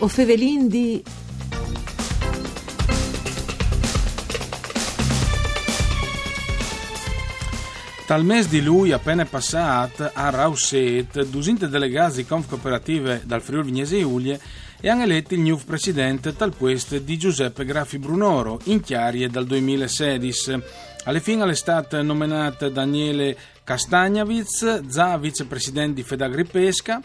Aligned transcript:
O 0.00 0.06
Fevelin 0.06 0.68
di... 0.68 1.02
Tal 8.06 8.24
mes 8.24 8.48
di 8.48 8.62
lui 8.62 8.92
appena 8.92 9.24
passato 9.24 10.08
a 10.14 10.30
Rauset, 10.30 11.24
dusinte 11.24 11.68
delegati 11.68 12.24
Conf 12.24 12.48
Cooperative 12.48 13.22
dal 13.24 13.42
Friuli 13.42 13.64
Vignese 13.64 13.96
Iulie 13.96 14.40
e 14.80 14.88
hanno 14.88 15.02
eletto 15.02 15.34
il 15.34 15.40
nuovo 15.40 15.64
presidente 15.66 16.34
tal 16.36 16.56
questo 16.56 16.96
di 16.98 17.18
Giuseppe 17.18 17.64
Graffi 17.64 17.98
Brunoro, 17.98 18.60
in 18.64 18.80
chiarie 18.80 19.28
dal 19.28 19.46
2016. 19.46 20.62
Alla 21.04 21.20
fine 21.20 21.50
è 21.50 21.54
stato 21.54 22.00
nominato 22.00 22.68
Daniele 22.68 23.36
Castagnaviz, 23.68 24.80
già 24.86 25.18
vicepresidente 25.18 25.92
di 25.92 26.02
Fedagri 26.02 26.46
Pesca, 26.46 27.02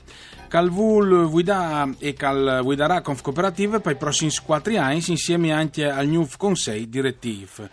Calvul 0.48 1.30
guida 1.30 1.94
e 1.98 2.14
cal 2.14 3.02
Conf 3.04 3.22
Cooperative 3.22 3.82
per 3.82 3.92
i 3.92 3.98
prossimi 3.98 4.32
quattro 4.46 4.80
anni 4.80 5.04
insieme 5.08 5.52
anche 5.52 5.90
al 5.90 6.08
nuovo 6.08 6.30
Consiglio 6.38 6.86
direttivo. 6.86 7.68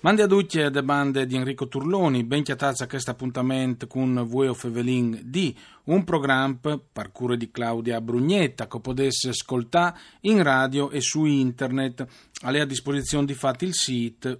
Mandi 0.00 0.22
a 0.22 0.26
tutti 0.26 0.58
le 0.58 0.82
bande 0.82 1.26
di 1.26 1.36
Enrico 1.36 1.68
Turloni, 1.68 2.24
ben 2.24 2.42
chiatazza 2.42 2.88
questo 2.88 3.12
appuntamento 3.12 3.86
con 3.86 4.24
Vueo 4.26 4.52
Fevelin 4.52 5.20
di 5.22 5.56
un 5.84 6.02
programma 6.02 6.80
per 6.92 7.12
cura 7.12 7.36
di 7.36 7.52
Claudia 7.52 8.00
Brugnetta 8.00 8.66
che 8.66 8.80
potesse 8.80 9.28
ascoltare 9.28 9.96
in 10.22 10.42
radio 10.42 10.90
e 10.90 11.00
su 11.00 11.24
internet. 11.24 12.04
A 12.40 12.50
lei 12.50 12.62
a 12.62 12.66
disposizione 12.66 13.26
di 13.26 13.34
fatti 13.34 13.64
il 13.64 13.74
sito 13.74 14.36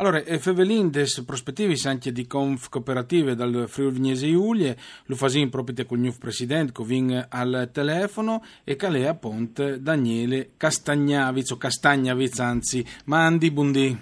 Allora, 0.00 0.20
Fevelin 0.20 0.90
des 0.90 1.24
prospettivis 1.26 1.84
anche 1.86 2.12
di 2.12 2.28
conf 2.28 2.68
cooperative 2.68 3.34
dal 3.34 3.64
Friuli 3.66 3.94
Vignese 3.94 4.26
Iulie, 4.26 4.76
lo 5.06 5.16
fasin 5.16 5.48
proprio 5.48 5.84
con 5.86 5.96
il 5.96 6.04
nuovo 6.04 6.18
presidente 6.20 6.72
che 6.72 6.84
vin 6.84 7.26
al 7.28 7.68
telefono 7.72 8.44
e 8.62 8.76
calea 8.76 9.14
Ponte 9.14 9.82
Daniele 9.82 10.50
Castagnaviz 10.56 11.50
o 11.50 11.56
Castagnaviz 11.56 12.38
anzi, 12.38 12.86
mandi 13.06 13.50
buondì. 13.50 13.98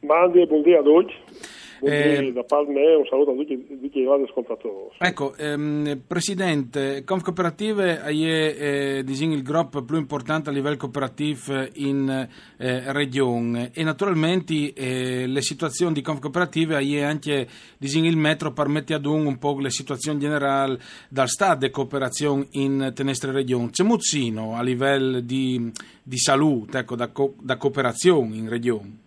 Mandi 0.00 0.40
e 0.40 0.46
buondì 0.46 0.72
a 0.72 0.82
tutti. 1.78 1.92
Eh, 1.92 2.32
da 2.32 2.42
parte 2.44 2.72
me 2.72 2.94
un 2.94 3.06
saluto 3.06 3.30
a 3.30 3.34
tutti, 3.34 3.66
tutti 3.80 3.98
i 3.98 4.06
ascoltatori. 4.06 4.94
Ecco, 4.98 5.34
ehm, 5.36 6.02
Presidente, 6.06 7.04
Conf 7.04 7.22
Cooperative 7.22 8.02
è 8.02 8.10
eh, 8.10 9.02
il 9.06 9.42
gruppo 9.42 9.82
più 9.82 9.96
importante 9.96 10.50
a 10.50 10.52
livello 10.52 10.76
cooperativo 10.76 11.66
in 11.74 12.28
eh, 12.56 12.92
regione 12.92 13.70
e 13.72 13.82
naturalmente 13.82 14.72
eh, 14.72 15.26
le 15.26 15.42
situazioni 15.42 15.92
di 15.92 16.02
Conf 16.02 16.20
Cooperative 16.20 16.78
è 16.78 17.02
anche 17.02 17.46
il 17.78 18.16
metro 18.16 18.52
permette 18.52 18.94
ad 18.94 19.06
un, 19.06 19.26
un 19.26 19.38
po' 19.38 19.58
le 19.58 19.70
situazioni 19.70 20.18
generali 20.18 20.78
dal 21.08 21.28
stato 21.28 21.64
di 21.66 21.70
cooperazione 21.70 22.46
in 22.52 22.92
tenestre 22.94 23.32
regioni. 23.32 23.70
C'è 23.70 23.84
muzzino 23.84 24.56
a 24.56 24.62
livello 24.62 25.20
di, 25.20 25.70
di 26.02 26.18
salute, 26.18 26.78
ecco, 26.78 26.96
da, 26.96 27.08
co- 27.08 27.34
da 27.40 27.56
cooperazione 27.56 28.36
in 28.36 28.48
regione? 28.48 29.04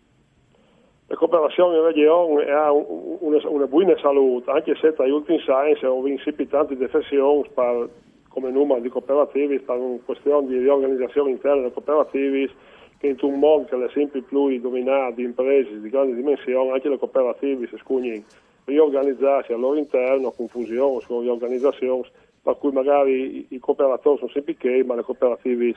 La 1.09 1.15
cooperazione 1.15 1.77
in 1.77 1.83
regione 1.85 2.52
ha 2.52 2.71
una, 2.71 3.39
una 3.47 3.65
buona 3.65 3.97
salute, 3.97 4.52
anche 4.52 4.75
se 4.75 4.93
tra 4.93 5.07
gli 5.07 5.11
ultimi 5.11 5.43
anni 5.47 5.75
sono 5.77 6.03
vinti 6.03 6.47
tante 6.47 6.77
defezioni 6.77 7.49
per, 7.52 7.89
come 8.27 8.52
numero 8.52 8.79
di 8.79 8.89
cooperativi, 8.89 9.59
per 9.59 9.77
una 9.77 9.97
questione 10.05 10.45
di 10.45 10.59
riorganizzazione 10.59 11.31
interna 11.31 11.61
delle 11.61 11.73
cooperativi, 11.73 12.52
che 12.99 13.08
in 13.08 13.17
un 13.21 13.39
mondo 13.39 13.65
che 13.65 13.83
è 13.83 13.89
sempre 13.89 14.21
più 14.21 14.59
dominato 14.59 15.15
di 15.15 15.23
imprese 15.23 15.81
di 15.81 15.89
grandi 15.89 16.14
dimensioni, 16.14 16.70
anche 16.70 16.89
le 16.89 16.99
cooperative 16.99 17.65
si 17.65 17.77
scugnano 17.77 18.21
riorganizzarsi 18.65 19.52
al 19.52 19.61
loro 19.61 19.77
interno, 19.77 20.30
confusione, 20.30 21.03
riorganizzazioni, 21.08 22.05
per 22.43 22.55
cui 22.59 22.71
magari 22.71 23.47
i, 23.49 23.58
cooperatori 23.58 24.20
sono 24.20 24.30
sempre 24.30 24.55
che, 24.55 24.83
ma 24.86 24.93
le 24.93 25.02
cooperative 25.02 25.73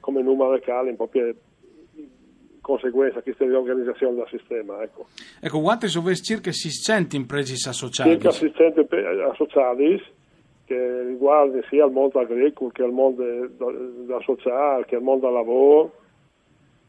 come 0.00 0.20
numero 0.20 0.50
locale 0.50 0.90
un 0.90 0.96
po' 0.96 1.06
più 1.06 1.32
conseguenza 2.64 3.20
questa 3.20 3.44
riorganizzazione 3.44 4.16
del 4.16 4.28
sistema. 4.30 4.82
Ecco, 4.82 5.06
ecco 5.38 5.60
quanti 5.60 5.86
sono 5.88 6.12
circa 6.14 6.50
600 6.50 7.14
imprese 7.14 7.68
associate? 7.68 8.10
Circa 8.10 8.30
600 8.30 8.86
associati 9.30 10.02
che 10.64 11.02
riguardano 11.02 11.62
sia 11.68 11.84
il 11.84 11.92
mondo 11.92 12.18
agricolo 12.18 12.70
che 12.70 12.82
il 12.82 12.92
mondo 12.92 13.22
da 14.06 14.18
sociale, 14.20 14.86
che 14.86 14.96
il 14.96 15.02
mondo 15.02 15.26
del 15.26 15.34
lavoro 15.34 15.92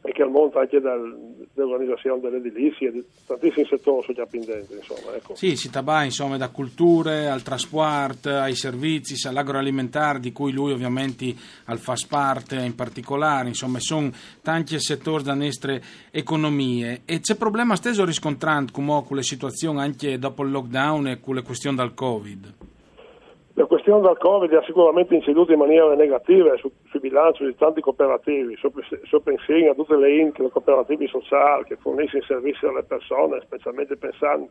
e 0.06 0.12
che 0.12 0.22
al 0.22 0.30
mondo 0.30 0.58
anche 0.58 0.80
del, 0.80 1.46
dell'organizzazione 1.52 2.20
dell'edilizia, 2.20 2.92
di 2.92 3.04
tantissimi 3.26 3.66
settori 3.66 4.02
sono 4.02 4.16
già 4.16 4.26
pendenti. 4.26 4.74
Insomma, 4.74 5.16
ecco. 5.16 5.34
Sì, 5.34 5.56
si 5.56 5.68
tabà 5.68 6.04
insomma 6.04 6.36
da 6.36 6.48
culture 6.50 7.28
al 7.28 7.42
trasport, 7.42 8.26
ai 8.26 8.54
servizi, 8.54 9.26
all'agroalimentare 9.26 10.20
di 10.20 10.32
cui 10.32 10.52
lui 10.52 10.72
ovviamente 10.72 11.34
al 11.64 11.78
fa 11.78 11.94
parte 12.08 12.56
in 12.56 12.74
particolare, 12.74 13.48
insomma 13.48 13.80
sono 13.80 14.12
tanti 14.42 14.78
settori 14.78 15.24
da 15.24 15.34
nostre 15.34 15.82
economie 16.10 17.02
e 17.04 17.20
c'è 17.20 17.34
problema 17.34 17.74
stesso 17.74 18.04
riscontrando 18.04 18.70
come 18.72 19.02
con 19.06 19.16
le 19.16 19.22
situazioni 19.22 19.80
anche 19.80 20.18
dopo 20.18 20.44
il 20.44 20.50
lockdown 20.50 21.08
e 21.08 21.20
con 21.20 21.34
le 21.34 21.42
questioni 21.42 21.76
del 21.76 21.94
Covid. 21.94 22.54
La 23.58 23.64
questione 23.64 24.02
del 24.02 24.18
Covid 24.18 24.52
ha 24.52 24.62
sicuramente 24.64 25.14
inciduto 25.14 25.50
in 25.50 25.58
maniera 25.58 25.94
negativa 25.94 26.54
su, 26.58 26.70
sui 26.90 27.00
bilanci 27.00 27.42
di 27.42 27.54
tanti 27.56 27.80
cooperativi, 27.80 28.54
so 28.54 29.20
pensiamo 29.20 29.70
a 29.70 29.74
tutte 29.74 29.96
le 29.96 30.14
INC, 30.14 30.38
le 30.40 30.50
cooperative 30.50 31.06
sociali 31.06 31.64
che 31.64 31.76
forniscono 31.76 32.22
servizi 32.24 32.66
alle 32.66 32.82
persone, 32.82 33.40
specialmente 33.40 33.96
pensando 33.96 34.50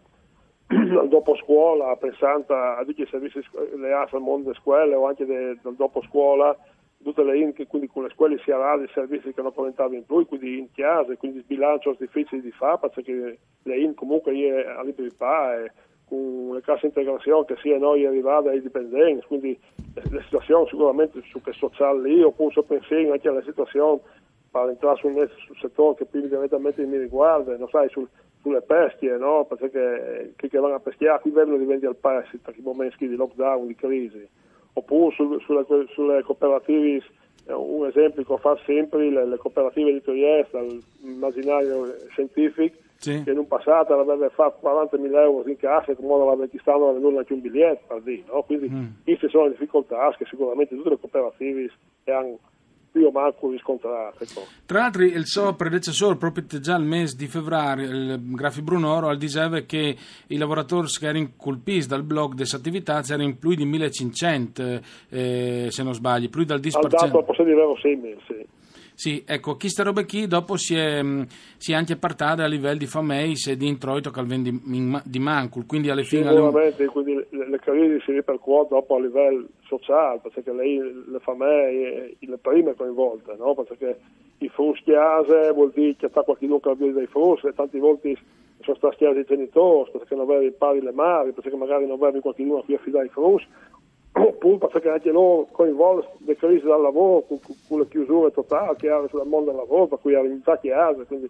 al 0.74 1.08
dopo 1.08 1.36
scuola, 1.36 1.96
pensando 1.98 2.56
a 2.56 2.84
tutti 2.84 3.04
i 3.04 3.08
servizi 3.08 3.40
legati 3.76 4.16
al 4.16 4.22
mondo 4.22 4.48
delle 4.48 4.60
scuole 4.60 4.96
o 4.96 5.06
anche 5.06 5.24
del 5.24 5.60
dopo 5.62 6.02
scuola, 6.02 6.58
tutte 7.04 7.24
le 7.24 7.38
INC, 7.38 7.68
quindi 7.68 7.88
con 7.88 8.02
le 8.02 8.10
scuole 8.10 8.40
si 8.40 8.50
ha 8.50 8.76
dei 8.76 8.90
servizi 8.92 9.32
che 9.32 9.42
non 9.44 9.54
commentavano 9.54 10.02
più, 10.02 10.26
quindi 10.26 10.58
in 10.58 10.72
chiesa, 10.72 11.16
quindi 11.18 11.42
sbilancio 11.42 11.96
difficili 12.00 12.42
di 12.42 12.50
fare, 12.50 12.80
perché 12.80 13.38
le 13.62 13.78
INC 13.78 13.94
comunque 13.94 14.34
a 14.66 14.82
libertà 14.82 15.64
e 15.64 15.70
con 15.70 15.95
le 16.10 16.62
casse 16.62 16.86
integrazione 16.86 17.46
che 17.46 17.56
sia 17.62 17.78
noi 17.78 18.06
arrivati 18.06 18.50
ai 18.50 18.62
dipendenti, 18.62 19.26
quindi 19.26 19.60
la 20.12 20.22
situazione 20.22 20.68
sicuramente 20.68 21.22
su 21.30 21.42
che 21.42 21.52
sociale 21.54 22.10
lì, 22.10 22.22
oppure 22.22 22.54
se 22.54 22.64
pensiamo 22.64 23.14
anche 23.14 23.28
alla 23.28 23.42
situazione 23.42 24.00
per 24.52 24.70
entrare 24.70 24.98
sul, 24.98 25.30
sul 25.46 25.58
settore 25.58 25.96
che 25.96 26.06
più 26.06 26.22
direttamente 26.22 26.86
mi 26.86 26.98
riguarda, 26.98 27.58
non 27.58 27.68
sai, 27.70 27.90
sul, 27.90 28.08
sulle 28.42 28.62
pestie, 28.62 29.18
no? 29.18 29.46
perché 29.46 30.34
chi 30.38 30.48
che 30.48 30.60
vanno 30.60 30.76
a 30.76 30.80
peschiare 30.80 31.22
qui 31.22 31.32
vedono 31.32 31.58
di 31.58 31.66
vendere 31.66 31.88
al 31.88 31.98
paese 31.98 32.40
per 32.42 32.56
i 32.58 32.62
momenti 32.62 33.08
di 33.08 33.16
lockdown, 33.16 33.68
di 33.68 33.76
crisi, 33.76 34.28
oppure 34.74 35.14
sul, 35.16 35.42
sulle, 35.42 35.66
sulle 35.90 36.22
cooperative 36.22 37.04
un 37.48 37.86
esempio 37.86 38.24
che 38.24 38.38
fa 38.38 38.58
sempre 38.66 39.10
le, 39.10 39.26
le 39.26 39.38
cooperative 39.38 39.92
editoriali 39.92 40.46
dall'immaginario 40.50 41.96
scientifico 42.10 42.84
sì. 42.98 43.24
che 43.24 43.32
in 43.32 43.38
un 43.38 43.48
passato 43.48 43.94
avrebbe 43.94 44.30
fatto 44.30 44.60
40.000 44.68 45.16
euro 45.16 45.50
in 45.50 45.58
cassa 45.58 45.92
e 45.92 45.96
come 45.96 46.14
avrebbe 46.14 46.50
quest'anno 46.50 46.92
non 46.92 47.04
aveva 47.04 47.20
anche 47.20 47.34
un 47.34 47.42
biglietto 47.42 47.84
per 47.88 48.02
dire, 48.02 48.24
no? 48.28 48.44
quindi 48.44 48.70
mm. 48.70 48.86
queste 49.04 49.30
sono 49.30 49.46
le 49.46 49.52
difficoltà 49.52 50.14
che 50.18 50.26
sicuramente 50.26 50.76
tutte 50.76 50.90
le 50.90 51.00
cooperative 51.00 51.72
hanno 52.06 52.40
più 52.96 53.08
o 53.08 53.12
meno 53.12 53.34
riscontrate. 53.52 54.24
Ecco. 54.24 54.46
Tra 54.66 54.80
l'altro 54.80 55.04
il 55.04 55.26
suo 55.26 55.54
predecessore 55.54 56.16
proprio 56.16 56.46
già 56.62 56.78
il 56.78 56.86
mese 56.86 57.18
di 57.18 57.28
febbraio, 57.28 57.84
il 57.84 58.20
Grafi 58.34 58.62
Brunoro, 58.62 59.14
diceva 59.16 59.60
che 59.60 59.98
i 60.28 60.38
lavoratori 60.38 60.88
che 60.88 61.06
erano 61.06 61.32
colpiti 61.36 61.88
dal 61.88 62.04
blog 62.04 62.36
delle 62.36 62.50
attività 62.54 63.04
erano 63.06 63.36
più 63.38 63.54
di 63.54 63.66
1500 63.66 64.80
eh, 65.10 65.68
se 65.70 65.84
non 65.84 65.94
sbaglio, 65.94 66.30
più 66.30 66.46
del 66.46 66.62
10%. 66.62 66.78
Al 66.78 66.88
dato 66.88 67.24
posso 67.24 67.44
dire 67.44 67.62
sei 67.82 67.96
mesi. 67.98 68.48
Sì, 68.96 69.24
ecco, 69.28 69.58
questa 69.58 69.84
roba 69.84 70.06
qui 70.06 70.26
dopo 70.26 70.56
si 70.56 70.74
è, 70.74 71.04
mm, 71.04 71.24
si 71.58 71.74
è 71.74 71.76
anche 71.76 71.98
partata 71.98 72.46
a 72.46 72.48
livello 72.48 72.78
di 72.78 72.86
fameis 72.86 73.48
e 73.48 73.58
di 73.58 73.68
introito 73.68 74.10
che 74.10 74.24
di, 74.26 74.62
di 75.04 75.20
Mancul, 75.20 75.66
quindi 75.66 75.90
alle 75.90 76.04
fine... 76.04 76.30
Sicuramente, 76.30 76.86
quindi 76.86 77.14
le, 77.30 77.50
le 77.50 77.60
crisi 77.60 78.02
si 78.06 78.14
ripercuotono 78.14 78.80
dopo 78.80 78.96
a 78.96 79.02
livello 79.02 79.48
sociale, 79.68 80.22
perché 80.24 80.50
lei, 80.54 80.78
le 80.78 81.20
famiglie, 81.20 82.16
le 82.18 82.38
prime 82.38 82.74
coinvolte, 82.74 83.36
no? 83.38 83.54
perché 83.54 84.00
i 84.38 84.48
frus 84.48 84.82
chiase 84.84 85.52
vuol 85.52 85.72
dire 85.74 85.98
che 85.98 86.08
sta 86.08 86.22
qualcuno 86.22 86.60
che 86.60 86.70
ha 86.70 86.76
dei 86.76 87.08
frus 87.08 87.44
e 87.44 87.54
tante 87.54 87.78
volte 87.80 88.18
sono 88.62 88.78
stati 88.78 88.96
chiasi 88.96 89.20
i 89.20 89.26
genitori, 89.26 89.92
perché 89.92 90.16
non 90.16 90.30
avevi 90.30 90.48
i 90.48 90.52
pari 90.52 90.82
le 90.82 90.94
madri, 90.94 91.34
perché 91.34 91.56
magari 91.56 91.86
non 91.86 92.02
avevi 92.02 92.22
qualcuno 92.22 92.60
a 92.60 92.64
cui 92.64 92.76
affidare 92.76 93.08
i 93.08 93.10
frus, 93.10 93.46
oppure 94.28 94.68
perché 94.68 94.90
anche 94.90 95.12
loro 95.12 95.48
coinvolgono 95.52 96.14
le 96.26 96.36
crisi 96.36 96.66
dal 96.66 96.82
lavoro 96.82 97.26
con, 97.28 97.40
con 97.68 97.80
le 97.80 97.88
chiusure 97.88 98.32
totali 98.32 98.76
che 98.78 98.90
hanno 98.90 99.08
sul 99.08 99.26
mondo 99.26 99.52
del 99.52 99.60
lavoro, 99.60 99.88
per 99.88 100.00
cui 100.00 100.16
hanno 100.16 100.38
stati 100.42 100.70
altri, 100.72 101.06
quindi 101.06 101.30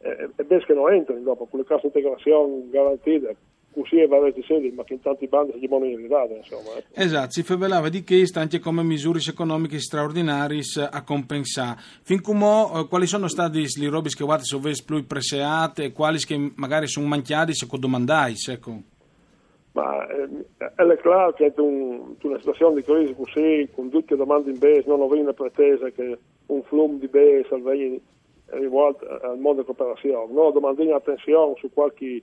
eh, 0.00 0.30
è 0.34 0.42
bene 0.42 0.64
che 0.64 0.74
non 0.74 0.92
entrano 0.92 1.20
dopo 1.20 1.46
con 1.46 1.60
le 1.60 1.66
casse 1.66 1.86
integrazione 1.86 2.68
garantite 2.70 3.36
così 3.78 4.04
va 4.06 4.16
a 4.16 4.32
sedi, 4.46 4.70
ma 4.70 4.84
che 4.84 4.94
in 4.94 5.00
tanti 5.00 5.26
bandi 5.26 5.52
si 5.52 5.60
devono 5.60 5.84
arrivare, 5.84 6.36
insomma. 6.36 6.76
Ecco. 6.76 7.00
Esatto, 7.00 7.30
si 7.30 7.42
favelava 7.42 7.88
di 7.88 8.02
che 8.02 8.26
anche 8.34 8.58
come 8.58 8.82
misure 8.82 9.20
economiche 9.26 9.78
straordinarie 9.78 10.62
a 10.90 11.02
compensare. 11.02 11.78
Fin 12.02 12.20
come 12.20 12.68
eh, 12.74 12.86
quali 12.88 13.06
sono 13.06 13.28
stati 13.28 13.60
i 13.60 13.86
robi 13.86 14.10
che 14.10 14.24
sono 14.40 14.70
più 14.84 15.06
preseate 15.06 15.84
e 15.84 15.92
quali 15.92 16.18
che 16.18 16.52
magari 16.56 16.88
sono 16.88 17.06
manchiati 17.06 17.54
se 17.54 17.66
domandai, 17.70 18.34
ecco? 18.48 18.82
Ma 19.78 20.06
è 20.06 21.00
chiaro 21.00 21.32
che 21.34 21.52
in 21.56 22.16
una 22.20 22.38
situazione 22.38 22.74
di 22.76 22.82
crisi 22.82 23.14
così, 23.14 23.68
con 23.72 23.90
tutte 23.90 24.14
le 24.14 24.18
domande 24.18 24.50
in 24.50 24.58
base, 24.58 24.84
non 24.86 25.00
ho 25.00 25.06
una 25.06 25.32
pretesa 25.32 25.88
che 25.90 26.18
un 26.46 26.62
flume 26.64 26.98
di 26.98 27.06
base 27.06 27.46
salvegli 27.48 28.00
rivolto 28.46 29.06
al 29.06 29.38
mondo 29.38 29.62
della 29.62 29.74
cooperazione, 29.74 30.32
no, 30.32 30.50
domandare 30.50 30.92
attenzione 30.92 31.54
su 31.58 31.70
qualche, 31.72 32.22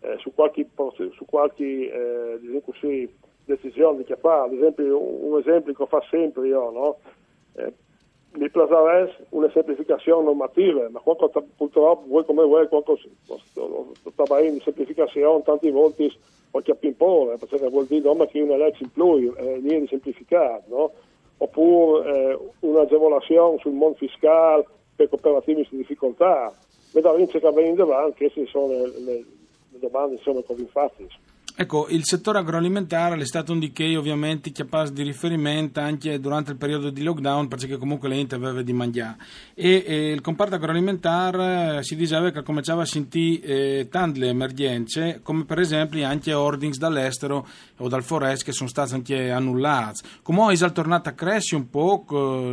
eh, 0.00 0.16
su 0.18 0.34
qualche, 0.34 0.66
su 1.12 1.24
qualche 1.24 1.64
eh, 1.64 2.38
diciamo 2.40 2.60
così, 2.60 3.08
decisione 3.44 4.04
che 4.04 4.16
fa, 4.16 4.42
ad 4.42 4.52
esempio 4.52 5.00
un, 5.00 5.38
esempio 5.38 5.72
che 5.72 5.86
fa 5.86 6.02
sempre 6.10 6.48
io, 6.48 6.70
no? 6.70 6.96
Eh, 7.54 7.72
mi 8.32 8.48
piacerebbe 8.48 9.26
una 9.30 9.50
semplificazione 9.50 10.24
normativa, 10.24 10.88
ma 10.88 11.00
quando, 11.00 11.30
purtroppo 11.56 12.06
voi 12.06 12.24
come 12.24 12.44
voi, 12.44 12.68
quando 12.68 12.96
sta 14.12 14.40
di 14.40 14.60
semplificazione, 14.62 15.42
tanti 15.42 15.70
volte 15.70 16.12
o 16.52 16.60
che 16.60 16.74
pimpore, 16.74 17.36
perché 17.38 17.68
vuol 17.68 17.86
dire 17.86 18.12
no, 18.12 18.26
che 18.26 18.40
una 18.40 18.56
legge 18.56 18.84
in 18.84 18.92
più, 18.92 19.32
eh, 19.36 19.60
di 19.60 19.86
semplificato, 19.88 20.64
no? 20.68 20.92
oppure 21.38 22.32
eh, 22.32 22.38
un'agevolazione 22.60 23.58
sul 23.58 23.72
mondo 23.72 23.96
fiscale 23.96 24.66
per 24.94 25.08
cooperative 25.08 25.66
in 25.70 25.78
difficoltà. 25.78 26.52
Vedo 26.92 27.14
vince 27.14 27.40
che 27.40 27.50
vengono 27.50 27.86
davanti, 27.86 28.18
queste 28.18 28.46
sono 28.46 28.66
le, 28.72 28.92
le, 28.98 29.24
domande 29.78 30.16
insomma, 30.16 30.42
così 30.42 30.62
infatti. 30.62 31.06
Ecco, 31.56 31.88
il 31.88 32.04
settore 32.04 32.38
agroalimentare 32.38 33.16
è 33.16 33.24
stato 33.24 33.52
un 33.52 33.70
che 33.72 33.96
ovviamente 33.96 34.50
passa 34.64 34.92
di 34.92 35.02
riferimento 35.02 35.80
anche 35.80 36.18
durante 36.18 36.52
il 36.52 36.56
periodo 36.56 36.90
di 36.90 37.02
lockdown 37.02 37.48
perché 37.48 37.76
comunque 37.76 38.08
le 38.08 38.16
ente 38.16 38.34
aveva 38.34 38.62
di 38.62 38.72
mangiare 38.72 39.16
e, 39.54 39.84
e, 39.86 40.12
il 40.12 40.20
comparto 40.20 40.54
agroalimentare 40.54 41.78
eh, 41.78 41.82
si 41.82 41.96
diceva 41.96 42.30
che 42.30 42.42
cominciava 42.42 42.82
a 42.82 42.86
sentire 42.86 43.42
eh, 43.42 43.88
tante 43.90 44.26
emergenze 44.26 45.20
come 45.22 45.44
per 45.44 45.58
esempio 45.58 46.06
anche 46.06 46.32
ordings 46.32 46.78
dall'estero 46.78 47.46
o 47.78 47.88
dal 47.88 48.02
forest 48.02 48.44
che 48.44 48.52
sono 48.52 48.68
stati 48.68 48.94
anche 48.94 49.30
annullati. 49.30 50.02
Come 50.22 50.52
è 50.52 50.72
tornato 50.72 51.08
a 51.08 51.12
crescere 51.12 51.60
un 51.60 51.68
po' 51.68 52.04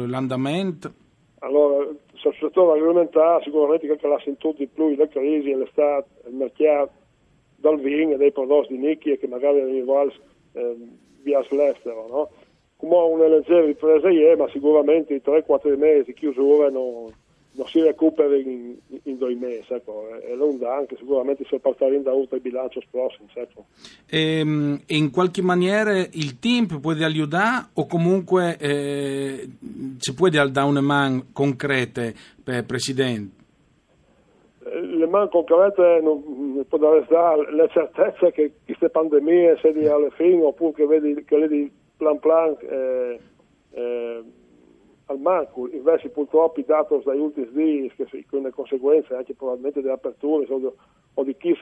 l'andamento? 0.05 0.91
Allora, 1.39 1.87
sul 2.15 2.35
settore 2.39 2.77
agroalimentare 2.77 3.43
sicuramente 3.43 3.87
che 3.87 4.07
l'ha 4.07 4.19
sentito 4.23 4.53
di 4.57 4.67
più 4.67 4.95
la 4.95 5.07
crisi, 5.07 5.53
l'estate, 5.53 6.07
il 6.27 6.35
mercato 6.35 6.91
dal 7.57 7.79
vino 7.79 8.13
e 8.13 8.17
dei 8.17 8.31
prodotti 8.31 8.77
di 8.77 8.85
nicchia 8.85 9.17
che 9.17 9.27
magari 9.27 9.61
arrivano 9.61 10.11
eh, 10.53 10.75
via 11.21 11.45
l'estero. 11.49 12.07
No? 12.09 12.29
Come 12.77 12.95
una 12.95 13.27
leggera 13.27 13.65
ripresa 13.65 14.09
ieri, 14.09 14.39
ma 14.39 14.47
sicuramente 14.49 15.15
i 15.15 15.21
3-4 15.23 15.77
mesi 15.77 16.05
di 16.05 16.13
chiusura 16.13 16.69
non, 16.69 17.11
non 17.51 17.67
si 17.67 17.81
recupera 17.81 18.35
in, 18.35 18.75
in 19.03 19.17
due 19.17 19.33
mesi. 19.33 19.73
Ecco. 19.73 20.07
E 20.21 20.35
non 20.35 20.59
dà 20.59 20.75
anche 20.75 20.95
sicuramente 20.95 21.43
si 21.49 21.57
porterà 21.57 21.97
da 21.97 22.13
oltre 22.13 22.35
il 22.35 22.43
bilancio 22.43 22.79
prossimo. 22.91 23.27
Ecco. 23.33 23.65
E, 24.07 24.39
ehm, 24.39 24.81
in 24.87 25.09
qualche 25.09 25.41
maniera 25.41 25.97
il 25.97 26.37
team 26.37 26.67
può 26.79 26.91
aiutare 26.91 27.69
o 27.73 27.87
comunque 27.87 28.57
eh, 28.59 29.49
ci 29.97 30.13
può 30.13 30.29
dare 30.29 30.67
una 30.67 30.81
mano 30.81 31.25
concreta 31.33 32.11
per 32.43 32.63
Presidente? 32.63 33.36
Le 34.73 35.07
mani 35.07 35.29
concrete 35.29 35.99
non 36.01 36.65
può 36.67 36.77
dare 36.77 37.05
la 37.51 37.67
certezza 37.67 38.31
che 38.31 38.53
queste 38.65 38.89
pandemie 38.89 39.57
si 39.57 39.71
di 39.71 39.87
alla 39.87 40.09
fine 40.11 40.43
oppure 40.43 40.73
che 40.73 40.85
vedi 40.85 41.23
che 41.23 41.37
vedi 41.37 41.71
plan 41.95 42.19
plan 42.19 42.55
eh, 42.61 43.19
eh, 43.71 44.23
al 45.05 45.19
manco 45.19 45.69
invece 45.69 46.09
purtroppo 46.09 46.59
i 46.59 46.65
dati 46.65 46.99
dagli 47.03 47.19
ultimi 47.19 47.91
giorni 47.95 48.25
con 48.29 48.41
le 48.41 48.51
conseguenze 48.51 49.15
anche 49.15 49.33
probabilmente 49.33 49.81
delle 49.81 49.93
aperture 49.93 50.45
o 51.13 51.23
di 51.23 51.35
chi, 51.37 51.57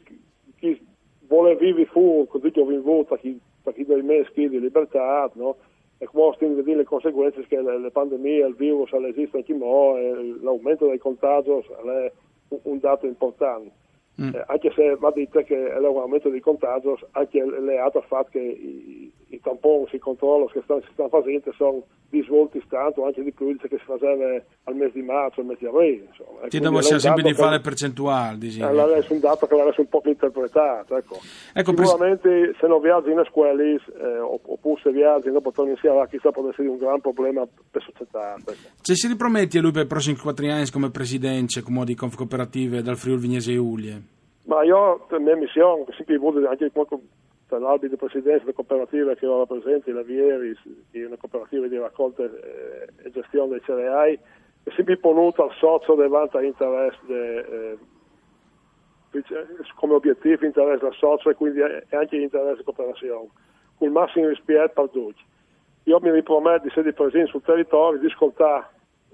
chi 0.58 0.86
vuole 1.28 1.56
vivere 1.56 1.86
fuori 1.86 2.28
così 2.28 2.52
che 2.52 2.62
ho 2.62 2.66
vinto 2.66 3.16
chi, 3.16 3.40
per 3.62 3.74
chi 3.74 3.86
dei 3.86 4.02
mesi 4.02 4.32
di 4.34 4.60
libertà 4.60 5.30
no? 5.36 5.58
e 5.98 6.06
come 6.06 6.34
stiamo 6.36 6.56
vedendo 6.56 6.80
le 6.80 6.86
conseguenze 6.86 7.46
che 7.48 7.62
le, 7.62 7.80
le 7.80 7.92
pandemie, 7.92 8.46
il 8.46 8.56
virus 8.56 8.92
esiste 8.92 9.38
anche 9.38 9.54
mo, 9.54 9.96
l'aumento 10.42 10.88
dei 10.88 10.98
contagi 10.98 11.52
un 12.48 12.80
dato 12.80 13.06
importante. 13.06 13.72
Mm. 14.22 14.34
Eh, 14.34 14.44
anche 14.48 14.72
se 14.74 14.96
va 14.96 15.12
detto 15.12 15.42
che 15.44 15.56
l'aumento 15.56 16.30
dei 16.30 16.40
contagi 16.40 16.88
anche 17.12 17.44
legato 17.44 17.98
al 17.98 18.06
fatto 18.06 18.30
che 18.32 18.40
i, 19.30 19.40
tamponi, 19.42 19.88
i 19.92 20.00
controlli 20.00 20.48
che 20.52 20.62
stanno, 20.64 20.82
si 20.82 20.90
stanno 20.94 21.10
facendo 21.10 21.52
sono 21.56 21.84
di 22.10 22.24
svolti 22.24 22.62
tanto, 22.70 23.06
anche 23.06 23.24
di 23.24 23.32
più 23.32 23.56
che 23.58 23.68
si 23.70 23.84
faceva 23.84 24.42
al 24.64 24.76
mese 24.76 24.94
di 24.94 25.02
marzo, 25.02 25.42
al 25.42 25.48
mese 25.48 25.60
di 25.62 25.66
aprile. 25.68 26.08
Insomma. 26.10 26.48
Ti 26.48 26.60
devo 26.60 26.82
sia 26.82 27.00
sempre 27.00 27.24
di 27.24 27.34
fare 27.34 27.60
percentuali. 27.60 28.38
Diciamo. 28.38 28.88
Eh, 28.88 29.00
è 29.00 29.06
un 29.10 29.20
dato 29.20 29.48
che 29.48 29.56
l'avesse 29.56 29.82
un 29.82 29.90
po' 29.90 30.02
interpretato. 30.06 30.96
Ecco. 30.96 31.18
Ecco, 31.54 31.72
Sicuramente 31.72 32.30
pres- 32.30 32.60
se 32.60 32.68
non 32.68 32.82
viaggi 32.82 33.12
in 33.12 33.24
scuola 33.30 33.62
eh, 33.62 34.20
oppure 34.20 34.80
se 34.82 34.92
viaggi 34.92 35.30
dopo 35.32 35.52
torni 35.52 35.72
insieme, 35.72 36.08
chissà 36.10 36.32
può 36.32 36.48
essere 36.50 36.68
un 36.68 36.78
gran 36.78 37.02
problema 37.02 37.46
per 37.46 37.82
la 37.84 37.92
società. 37.92 38.36
Ecco. 38.38 38.54
Se 38.82 38.96
si 38.96 39.08
ripromette 39.08 39.58
a 39.58 39.62
lui 39.62 39.72
per 39.72 39.84
i 39.84 39.88
prossimi 39.88 40.18
quattro 40.18 40.48
anni 40.48 40.70
come 40.70 40.92
presidente, 40.92 41.62
come 41.62 41.84
di 41.86 41.96
Conf 41.96 42.16
Cooperative 42.16 42.82
dal 42.82 42.98
Friuli 42.98 43.22
Vignese 43.22 43.52
e 43.52 43.58
Ulie? 43.58 44.02
Ma 44.46 44.64
io, 44.64 45.04
per 45.08 45.20
mia 45.20 45.36
missione, 45.36 45.86
sempre 45.98 46.20
anche 46.48 46.72
per 47.48 47.62
l'albi 47.62 47.90
di 47.90 47.96
presidenza 47.96 48.40
della 48.40 48.54
cooperativa 48.54 49.14
che 49.16 49.28
ho 49.28 49.40
rappresento, 49.40 49.92
la 49.92 50.02
Vieri, 50.02 50.58
che 50.92 51.02
è 51.02 51.06
una 51.06 51.18
cooperativa 51.18 51.68
di 51.68 51.78
raccolta 51.78 52.24
eh, 52.24 52.88
e 53.04 53.12
gestione 53.12 53.50
dei 53.50 53.62
cereali, 53.64 54.20
è 54.64 54.72
sempre 54.72 54.98
ponuto 54.98 55.44
al 55.44 55.54
socio 55.54 55.94
davanti 55.94 56.38
all'interesse 56.38 57.00
de, 57.06 57.38
eh, 57.38 57.78
come 59.76 59.94
obiettivo 59.94 60.46
interesse 60.46 60.84
del 60.84 60.96
socio 60.96 61.30
e 61.30 61.36
quindi 61.36 61.62
anche 61.62 62.18
l'interesse 62.18 62.52
della 62.52 62.64
cooperazione, 62.64 63.30
con 63.78 63.88
il 63.88 63.94
massimo 63.94 64.28
rispetto 64.28 64.82
per 64.82 64.90
tutti. 64.90 65.24
Io 65.84 66.00
mi 66.02 66.10
riprometto 66.10 66.64
di 66.64 66.70
essere 66.70 66.94
presente 66.94 67.30
sul 67.30 67.44
territorio, 67.44 68.00
di 68.00 68.08
ascoltare, 68.08 68.70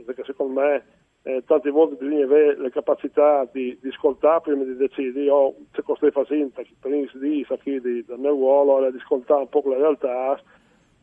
perché 0.05 0.23
secondo 0.23 0.61
me 0.61 0.83
eh, 1.23 1.43
tante 1.45 1.69
volte 1.69 1.95
bisogna 1.95 2.25
avere 2.25 2.57
la 2.57 2.69
capacità 2.69 3.47
di, 3.51 3.77
di 3.79 3.89
ascoltare 3.89 4.41
prima 4.41 4.63
di 4.63 4.75
decidere. 4.75 5.25
Io 5.25 5.55
costretto 5.83 6.21
a 6.21 6.25
fare 6.25 6.49
per 6.79 6.91
iniziare 6.91 7.79
di, 7.79 8.03
del 8.05 8.17
mio 8.17 8.31
ruolo 8.31 8.85
è 8.85 8.91
di 8.91 8.97
ascoltare 8.97 9.41
un 9.41 9.49
po' 9.49 9.61
la 9.65 9.77
realtà, 9.77 10.41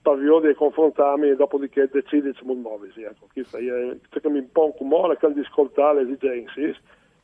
per 0.03 0.19
di 0.41 0.55
confrontarmi 0.55 1.29
e 1.29 1.37
dopodiché 1.37 1.89
decidere 1.93 2.35
se 2.35 2.45
muoversi. 2.45 3.03
Ecco, 3.03 3.29
questo 3.33 3.59
è 3.59 3.97
ciò 4.11 4.21
che 4.21 4.31
mi 4.31 4.39
impone 4.39 4.75
come 4.77 5.15
è 5.15 5.33
di 5.33 5.41
ascoltare 5.41 6.03
le 6.03 6.11
esigenze, 6.11 6.77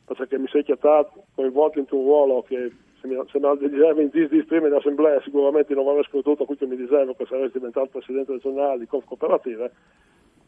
perché 0.04 0.38
mi 0.38 0.46
sei 0.48 0.62
chiamato 0.62 1.24
coinvolto 1.34 1.78
in 1.78 1.86
un 1.90 2.02
ruolo 2.02 2.42
che 2.42 2.70
se 3.00 3.08
mi, 3.08 3.20
se 3.30 3.38
mi 3.38 4.02
in 4.02 4.10
dis 4.10 4.28
di 4.28 4.44
prima 4.44 4.68
in 4.68 4.74
assemblea 4.74 5.20
sicuramente 5.22 5.74
non 5.74 5.86
avrei 5.86 6.04
ascoltato 6.04 6.44
quello 6.44 6.60
che 6.60 6.66
mi 6.66 6.76
diceva 6.76 7.12
che 7.14 7.26
sarei 7.26 7.50
diventato 7.50 7.88
presidente 7.88 8.32
regionale 8.32 8.78
di 8.78 8.86
Conf 8.86 9.04
Cooperative 9.04 9.72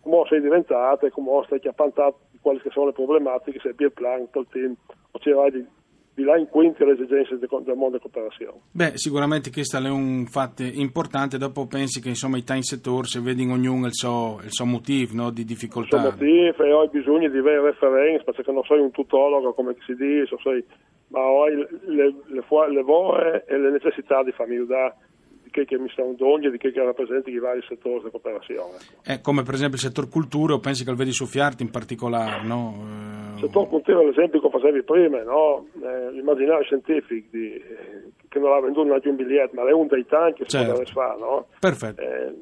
come 0.07 0.25
sei 0.29 0.41
diventata 0.41 1.07
e 1.07 1.11
come 1.11 1.43
stai 1.47 1.59
chiappantando 1.59 2.19
quali 2.41 2.61
sono 2.71 2.87
le 2.87 2.93
problematiche, 2.93 3.59
se 3.59 3.75
il 3.77 3.93
plan, 3.93 4.21
il 4.33 4.47
team, 4.51 4.75
o 5.11 5.19
c'è 5.19 5.33
di, 5.51 5.67
di 6.15 6.23
là 6.23 6.37
in 6.37 6.47
quinti 6.49 6.85
le 6.85 6.93
esigenze 6.93 7.39
del, 7.39 7.49
mondo 7.51 7.99
della 7.99 7.99
cooperazione. 7.99 8.61
Beh, 8.71 8.93
sicuramente 8.97 9.51
questo 9.51 9.79
è 9.79 9.91
un 9.91 10.27
fatto 10.27 10.63
importante, 10.63 11.39
dopo 11.39 11.67
pensi 11.67 12.01
che 12.01 12.11
insomma 12.11 12.37
i 12.37 12.45
time 12.45 12.63
settori, 12.63 13.09
se 13.09 13.21
vedi 13.21 13.43
ognuno 13.43 13.87
il 13.87 13.95
suo, 13.95 14.39
il 14.45 14.53
suo 14.53 14.65
motivo 14.65 15.15
no, 15.15 15.31
di 15.31 15.45
difficoltà. 15.45 15.97
Il 15.97 16.03
suo 16.03 16.11
motivo 16.13 16.63
e 16.63 16.73
ho 16.73 16.87
bisogno 16.87 17.29
di 17.29 17.39
avere 17.39 17.63
referenze, 17.63 18.23
perché 18.23 18.53
non 18.53 18.63
sei 18.63 18.79
un 18.79 18.93
tutologo 18.93 19.53
come 19.55 19.75
si 19.85 19.97
dice, 19.97 20.37
sei, 20.45 20.65
ma 21.09 21.21
ho 21.21 21.49
le, 21.49 21.69
le, 21.87 22.15
le, 22.27 22.45
le 22.71 22.83
voce 22.83 23.45
e 23.49 23.59
le 23.59 23.71
necessità 23.73 24.23
di 24.23 24.31
famiglia 24.31 24.95
che, 25.57 25.65
che 25.65 25.79
mi 25.79 25.89
stanno 25.89 26.13
d'ogni 26.13 26.51
di 26.51 26.59
che, 26.59 26.71
che 26.71 26.85
rappresenti 26.85 27.31
i 27.31 27.39
vari 27.39 27.63
settori 27.67 27.99
della 27.99 28.11
cooperazione. 28.11 28.77
Eh, 29.07 29.21
come 29.23 29.43
per 29.43 29.55
esempio 29.55 29.77
il 29.77 29.83
settore 29.83 30.09
cultura, 30.09 30.53
o 30.53 30.61
pensi 30.61 30.85
che 30.85 30.91
il 30.91 30.97
vedi 30.97 31.13
soffiarti 31.13 31.63
in 31.63 31.71
particolare? 31.71 32.45
No? 32.45 32.75
Eh... 32.77 33.35
Il 33.37 33.41
settore 33.41 33.69
cultura, 33.69 34.03
l'esempio 34.03 34.41
che 34.41 34.51
facevi 34.51 34.83
prima, 34.83 35.23
no? 35.23 35.67
eh, 35.81 36.13
l'immaginario 36.13 36.63
scientifico 36.65 37.29
di, 37.31 37.63
che 38.29 38.39
non 38.39 38.53
ha 38.53 38.61
venduto 38.61 38.89
neanche 38.89 39.09
un 39.09 39.17
biglietto, 39.17 39.55
ma 39.55 39.67
è 39.67 39.73
un 39.73 39.87
dei 39.87 40.05
tanti 40.05 40.43
che 40.43 40.49
certo. 40.49 40.85
si 40.85 40.93
può 40.93 41.03
fare. 41.03 41.19
No? 41.19 41.47
Perfetto. 41.59 42.01
Eh, 42.03 42.35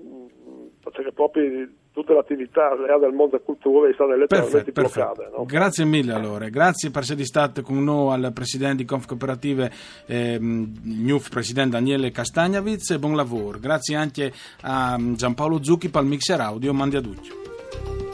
perché 0.83 1.12
proprio 1.12 1.68
tutte 1.95 2.13
le 2.13 2.19
attività 2.19 2.75
legate 2.75 3.05
al 3.05 3.15
mondo 3.15 3.37
della 3.37 3.45
cultura 3.45 3.89
è 3.89 3.93
stata 3.95 4.17
letteralmente 4.17 4.73
bloccata. 4.73 5.31
No? 5.35 5.45
Grazie 5.45 5.85
mille 5.85 6.13
allora, 6.13 6.49
grazie 6.49 6.91
per 6.91 7.03
essere 7.03 7.25
stato 7.25 7.63
con 7.63 7.83
noi 7.83 8.13
al 8.13 8.33
presidente 8.35 8.79
di 8.79 8.85
Conf 8.85 9.07
Cooperative, 9.07 9.71
ehm, 10.07 10.73
NUF, 10.83 11.31
presidente 11.31 11.77
Daniele 11.77 12.11
Castagnavitz 12.11 12.91
e 12.91 12.99
buon 12.99 13.15
lavoro. 13.15 13.61
Grazie 13.61 13.95
anche 13.95 14.33
a 14.63 14.99
Giampaolo 14.99 15.63
Zucchi 15.63 15.89
per 15.89 16.03
il 16.03 16.09
mixer 16.09 16.41
audio, 16.41 16.75
mandi 16.75 16.97
a 16.97 17.01
tutti. 17.01 18.13